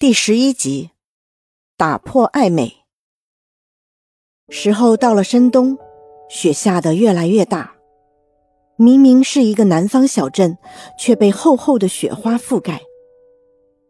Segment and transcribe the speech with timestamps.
[0.00, 0.92] 第十一集，
[1.76, 2.72] 打破暧昧。
[4.48, 5.76] 时候到了深冬，
[6.30, 7.74] 雪下得越来越大。
[8.76, 10.56] 明明是一个南方小镇，
[10.98, 12.80] 却被厚厚的雪花覆盖。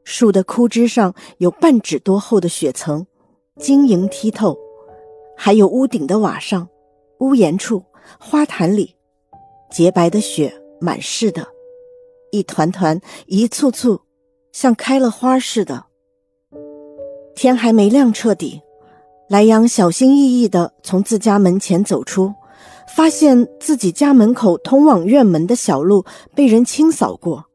[0.03, 3.07] 树的枯枝上有半指多厚的雪层，
[3.61, 4.59] 晶莹剔透；
[5.37, 6.69] 还有屋顶的瓦上、
[7.21, 7.85] 屋檐处、
[8.19, 8.97] 花坛里，
[9.71, 11.47] 洁白的雪满是的，
[12.33, 14.01] 一团团、一簇簇，
[14.51, 15.87] 像开了花似的。
[17.41, 18.61] 天还没亮彻底，
[19.31, 22.35] 莱阳小心翼翼地从自家门前走出，
[22.95, 26.05] 发现自己家门口通往院门的小路
[26.35, 27.47] 被人清扫过。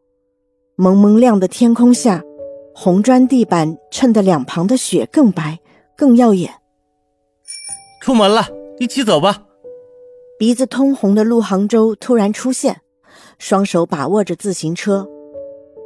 [0.76, 2.24] 蒙蒙亮的天空下，
[2.74, 5.60] 红砖地板衬得两旁的雪更白、
[5.96, 6.52] 更耀眼。
[8.02, 8.48] 出门了，
[8.80, 9.44] 一起走吧。
[10.40, 12.82] 鼻子通红的陆杭州突然出现，
[13.38, 15.08] 双手把握着自行车。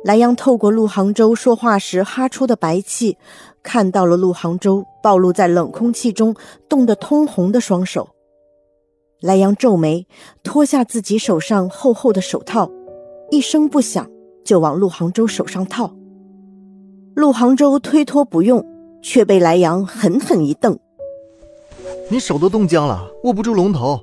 [0.03, 3.17] 莱阳透过陆杭州说话时哈出的白气，
[3.61, 6.33] 看到了陆杭州暴露在冷空气中
[6.69, 8.07] 冻得通红的双手。
[9.19, 10.07] 莱阳皱眉，
[10.41, 12.71] 脱下自己手上厚厚的手套，
[13.29, 14.09] 一声不响
[14.45, 15.93] 就往陆杭州手上套。
[17.15, 18.65] 陆杭州推脱不用，
[19.01, 20.79] 却被莱阳狠狠一瞪
[22.09, 23.99] ：“你手都冻僵了，握不住龙头，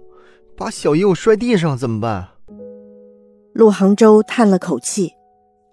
[0.59, 2.29] 把小爷我摔地上怎么办？”
[3.55, 5.15] 陆杭州叹了口气。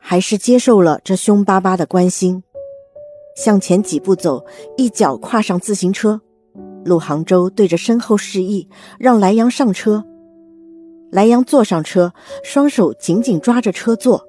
[0.06, 2.44] 还是接受了这凶巴巴的关心，
[3.38, 6.20] 向前几步走，一脚跨上自行车。
[6.84, 8.68] 陆杭州对着身后示意，
[9.00, 10.04] 让莱阳上车。
[11.09, 14.28] 莱阳坐上车，双手紧紧抓着车座。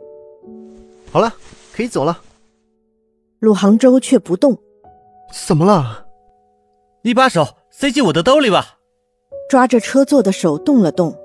[1.11, 1.35] 好了，
[1.75, 2.21] 可以走了。
[3.41, 4.57] 陆杭州却不动。
[5.47, 6.07] 怎么了？
[7.03, 8.79] 你把手塞进我的兜里吧。
[9.51, 11.19] 抓着车座的手动了动，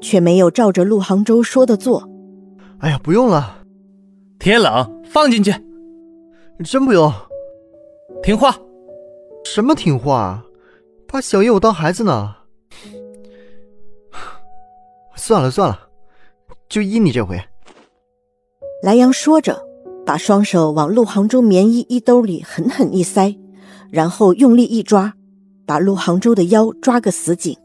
[0.00, 2.08] 却没有照着陆杭州说的做。
[2.78, 3.56] 哎呀，不用了。
[4.38, 5.52] 天冷，放进去。
[6.64, 7.12] 真不用。
[8.22, 8.56] 听话。
[9.44, 10.42] 什么听话？
[11.08, 12.34] 把小爷我当孩子呢？
[15.16, 15.88] 算了算了，
[16.68, 17.40] 就依你这回。
[18.82, 19.60] 莱阳说着，
[20.06, 23.36] 把双手往陆杭州棉衣衣兜里狠狠一塞，
[23.90, 25.12] 然后用力一抓，
[25.66, 27.56] 把陆杭州的腰抓个死紧。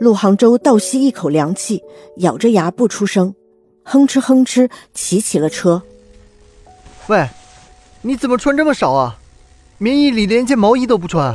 [0.00, 1.82] 陆杭州倒吸一口凉气，
[2.18, 3.34] 咬着牙不出声。
[3.84, 5.82] 哼哧哼哧，骑起了车。
[7.06, 7.28] 喂，
[8.02, 9.18] 你怎么穿这么少啊？
[9.78, 11.34] 棉衣里连件毛衣都不穿。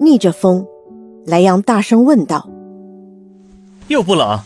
[0.00, 0.66] 逆着风，
[1.26, 2.48] 莱阳大声问道
[3.88, 4.40] ：“又不冷？”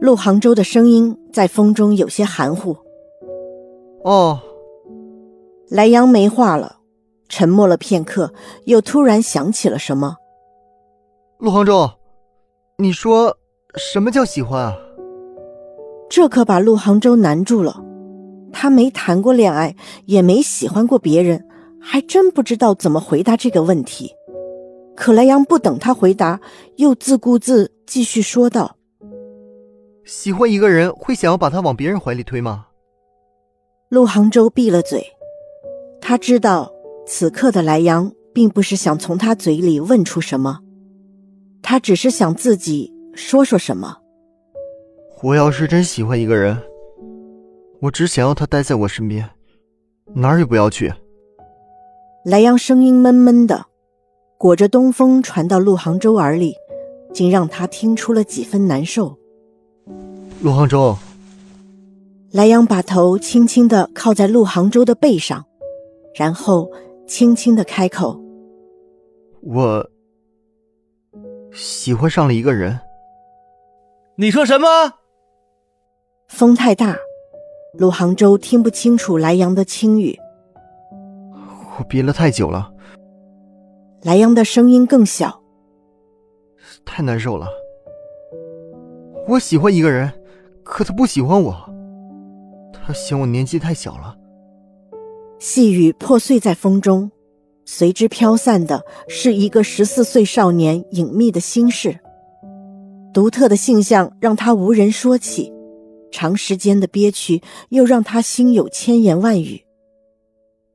[0.00, 2.76] 陆杭州的声音在风中有些含糊。
[4.04, 4.40] 哦。
[5.68, 6.78] 莱阳没话了，
[7.28, 8.32] 沉默了片刻，
[8.64, 10.16] 又突然想起了什么。
[11.38, 11.90] 陆杭州，
[12.78, 13.36] 你说
[13.76, 14.74] 什么叫喜欢啊？
[16.10, 17.84] 这可把陆杭州难住了，
[18.52, 19.76] 他没谈过恋爱，
[20.06, 21.46] 也没喜欢过别人，
[21.80, 24.10] 还真不知道怎么回答这个问题。
[24.96, 26.40] 可莱阳不等他回答，
[26.76, 28.76] 又自顾自继续说道
[30.04, 32.66] ：“喜欢一个人，会想要把他往别人怀里推吗？”
[33.90, 35.04] 陆杭州闭了嘴，
[36.00, 36.72] 他知道
[37.06, 40.58] 此刻的莱阳并不是想从他嘴里问出什么，
[41.62, 43.98] 他只是想自己说说什么。
[45.20, 46.56] 我要是真喜欢一个人，
[47.80, 49.28] 我只想要他待在我身边，
[50.14, 50.92] 哪儿也不要去。
[52.24, 53.66] 莱阳声音闷闷的，
[54.38, 56.54] 裹着东风传到陆杭州耳里，
[57.12, 59.18] 竟让他听出了几分难受。
[60.40, 60.96] 陆杭州，
[62.30, 65.44] 莱阳把头轻轻的靠在陆杭州的背上，
[66.14, 66.70] 然后
[67.08, 68.20] 轻轻的开口
[69.42, 69.90] ：“我
[71.52, 72.78] 喜欢上了一个人。”
[74.14, 74.66] 你说什么？
[76.28, 76.96] 风太大，
[77.78, 80.16] 陆杭州听不清楚莱阳的轻语。
[81.78, 82.70] 我憋了太久了。
[84.02, 85.42] 莱阳的声音更小。
[86.84, 87.48] 太难受了。
[89.26, 90.12] 我喜欢一个人，
[90.62, 91.56] 可他不喜欢我。
[92.72, 94.14] 他嫌我年纪太小了。
[95.38, 97.10] 细雨破碎在风中，
[97.64, 101.98] 随之飘散的是一个十四岁少年隐秘的心事。
[103.12, 105.52] 独特的性向让他无人说起。
[106.10, 109.64] 长时间的憋屈又让他心有千言万语。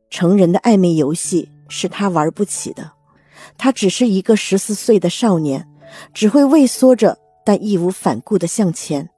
[0.09, 2.91] 成人的暧昧游戏是他玩不起的，
[3.57, 5.67] 他只是一个十四岁的少年，
[6.13, 9.09] 只会畏缩着，但义无反顾的向前。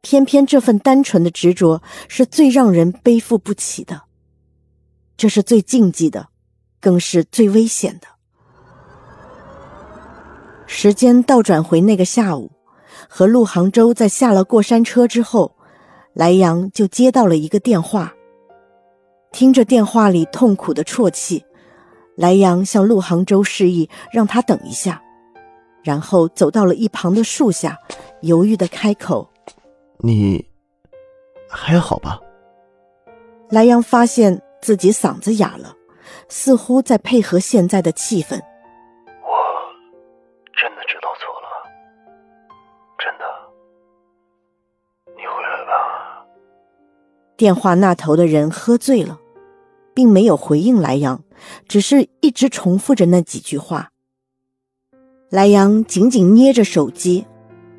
[0.00, 4.02] 偏偏这份单纯的执着是最让人背负不起的，
[5.16, 6.28] 这是最禁忌的，
[6.80, 8.06] 更是最危险的。
[10.66, 12.52] 时间倒转回那个下午。
[13.08, 15.56] 和陆杭州在下了过山车之后，
[16.12, 18.14] 莱阳就接到了一个电话。
[19.32, 21.44] 听着电话里痛苦的啜泣，
[22.16, 25.02] 莱阳向陆杭州示意让他等一下，
[25.82, 27.76] 然后走到了一旁的树下，
[28.20, 29.28] 犹豫的开口
[29.98, 30.44] ：“你
[31.48, 32.20] 还好吧？”
[33.50, 35.74] 莱阳发现自己嗓子哑了，
[36.28, 38.40] 似乎在配合现在的气氛。
[47.38, 49.20] 电话那头的人喝醉了，
[49.94, 51.22] 并没有回应莱阳，
[51.68, 53.90] 只是一直重复着那几句话。
[55.30, 57.24] 莱阳紧紧捏着手机，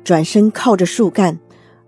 [0.02, 1.38] 转身靠着树干。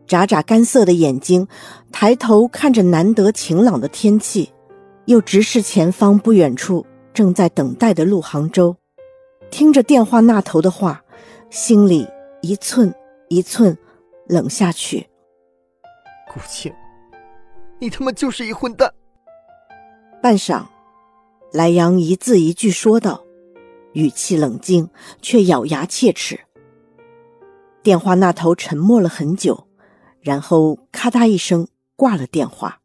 [0.06, 1.48] 眨眨干涩的眼睛，
[1.90, 4.52] 抬头看着难得晴朗的天气，
[5.06, 6.84] 又直视前方不远处
[7.14, 8.76] 正在等待的陆杭州，
[9.50, 11.02] 听着电话那头的话，
[11.48, 12.06] 心里
[12.42, 12.94] 一寸
[13.28, 13.78] 一寸
[14.26, 15.06] 冷下去。
[16.34, 16.70] 顾青，
[17.82, 18.94] 你他妈就是一混蛋！
[20.22, 20.66] 半晌，
[21.52, 23.24] 莱阳一字一句说道，
[23.92, 24.88] 语气冷静，
[25.20, 26.38] 却咬牙切齿。
[27.82, 29.66] 电话那头沉默了很久。
[30.20, 32.78] 然后咔嗒一声挂了电话。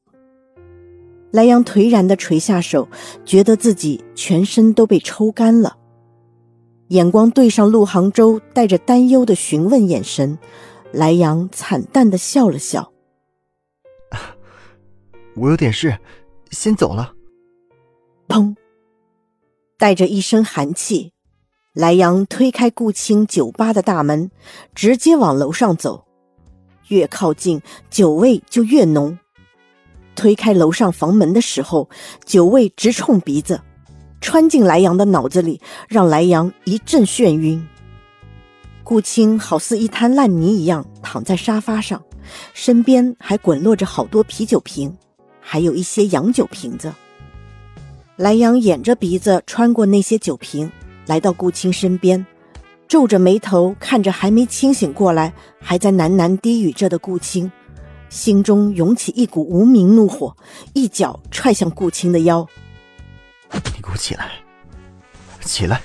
[1.30, 2.88] 莱阳颓然的垂下手，
[3.24, 5.78] 觉得自己全身都被抽干了。
[6.88, 10.40] 眼光对上陆杭州带着担忧的询问眼神，
[10.92, 12.92] 莱阳惨淡的笑了笑
[15.38, 15.98] ：“我有点事，
[16.52, 17.14] 先走了。”
[18.28, 18.56] 砰！
[19.78, 21.14] 带着一身寒气，
[21.74, 24.32] 莱阳推开顾青酒吧的大门，
[24.74, 26.06] 直接往楼上走。
[26.88, 29.18] 越靠近，酒味就越浓。
[30.16, 31.88] 推开楼上房门的时候，
[32.26, 33.62] 酒味直冲鼻子，
[34.20, 37.66] 穿进莱阳的脑子里，让莱阳一阵眩晕。
[38.84, 42.02] 顾青好似一滩烂泥一样躺在沙发上，
[42.54, 44.98] 身边还滚落着好多啤酒瓶，
[45.50, 46.94] 还有一些洋酒瓶子。
[48.18, 50.70] 莱阳掩着鼻子穿过那些酒瓶，
[51.06, 52.26] 来到顾青身边。
[52.86, 57.50] 皱着眉头看着还没清醒过来、还在喃喃低语着的顾青，
[58.10, 60.36] 心中涌起一股无名怒火，
[60.74, 62.46] 一脚踹向顾青的腰。
[63.54, 64.32] 你给我起来！
[65.42, 65.82] 起来！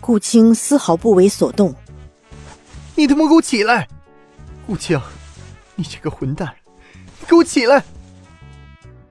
[0.00, 1.72] 顾青丝毫不为所动。
[2.96, 3.86] 你他妈给我起来！
[4.66, 5.00] 顾青，
[5.76, 6.52] 你这个混蛋，
[7.20, 7.84] 你给我起来！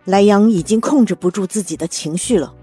[0.06, 2.54] 莱阳已经控制不住自己的情绪了，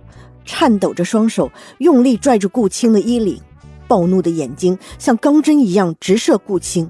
[0.44, 3.40] 颤抖着双手用力拽住顾青的衣领。
[3.88, 6.88] 暴怒的眼睛像钢针一样直射顾青，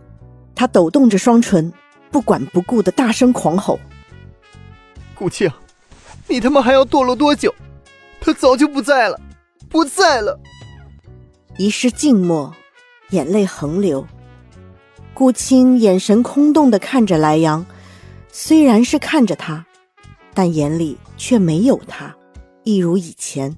[0.54, 1.72] 他抖动着双唇，
[2.12, 3.80] 不管不顾的大声狂吼
[5.16, 5.50] ：“顾青，
[6.28, 7.52] 你他妈还要堕落多久？
[8.20, 9.20] 他早就不在了，
[9.68, 10.38] 不在了！”
[11.58, 12.54] 一时静默，
[13.10, 14.06] 眼泪横流。
[15.12, 17.66] 顾青眼神空洞的看着莱阳，
[18.30, 19.66] 虽然是看着他，
[20.34, 22.14] 但眼里却没有他，
[22.64, 23.54] 一如以前。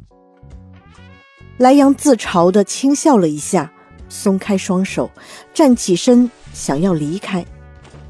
[1.57, 3.73] 莱阳自嘲的轻笑了一下，
[4.09, 5.11] 松开双手，
[5.53, 7.45] 站起身想要离开，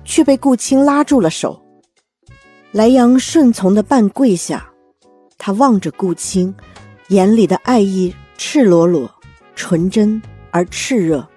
[0.04, 1.60] 却被顾青拉住了手。
[2.72, 4.68] 莱阳顺从的半跪下，
[5.36, 6.54] 他望着顾青，
[7.08, 9.08] 眼里的爱意赤裸裸、
[9.54, 10.20] 纯真
[10.50, 11.28] 而炽热。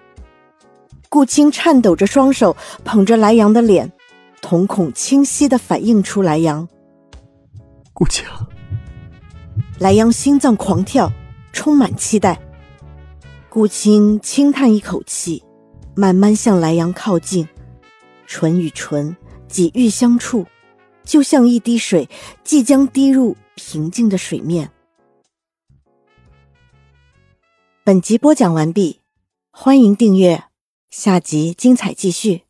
[1.10, 3.92] 顾青颤抖着双手捧着莱阳的脸，
[4.42, 6.68] 瞳孔清晰的反映出莱阳。
[7.98, 8.24] 顾青，
[9.80, 11.12] 莱阳心脏狂跳。
[11.52, 12.40] 充满期待，
[13.50, 15.44] 顾青轻叹一口气，
[15.96, 17.48] 慢慢向莱阳靠近，
[18.28, 20.46] 唇与唇几欲相触，
[21.04, 22.08] 就像一滴水
[22.44, 24.70] 即将滴入平静的水面。
[27.84, 29.00] 本集播讲完毕，
[29.50, 30.44] 欢迎订阅，
[30.92, 32.47] 下集精彩继续。